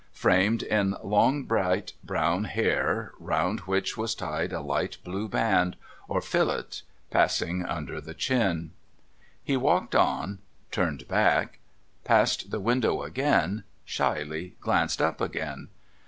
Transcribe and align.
Framed 0.13 0.63
in 0.63 0.95
long 1.03 1.43
bright 1.43 1.93
brown 2.03 2.45
hair, 2.45 3.11
round 3.19 3.59
which 3.67 3.95
was 3.95 4.15
tied 4.15 4.51
a 4.51 4.59
light 4.59 4.97
blue 5.03 5.27
band 5.29 5.75
or 6.07 6.21
fillet, 6.21 6.81
passing 7.11 7.63
under 7.63 8.01
the 8.01 8.15
chin. 8.15 8.71
He 9.43 9.55
walked 9.55 9.93
on, 9.93 10.39
turned 10.71 11.07
back, 11.07 11.59
passed 12.03 12.49
the 12.49 12.59
window 12.59 13.03
again, 13.03 13.63
shyly 13.85 14.55
glanced 14.59 15.03
up 15.03 15.21
again. 15.21 15.67